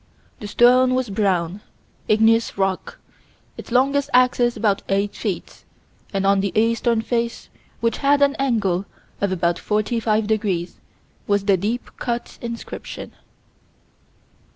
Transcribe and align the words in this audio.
"This 0.39 0.49
stone 0.49 0.95
was 0.95 1.09
a 1.09 1.11
brown, 1.11 1.61
igneous 2.07 2.57
rock, 2.57 2.97
its 3.55 3.71
longest 3.71 4.09
axis 4.15 4.57
about 4.57 4.81
eight 4.89 5.13
feet, 5.15 5.63
and 6.11 6.25
on 6.25 6.39
the 6.41 6.51
eastern 6.59 7.03
face, 7.03 7.49
which 7.81 7.99
had 7.99 8.23
an 8.23 8.35
angle 8.39 8.85
of 9.21 9.31
about 9.31 9.59
forty 9.59 9.99
five 9.99 10.25
degrees, 10.25 10.77
was 11.27 11.45
the 11.45 11.55
deep 11.55 11.91
cut 11.99 12.39
inscription." 12.41 13.11